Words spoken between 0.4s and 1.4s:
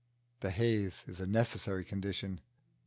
haze is a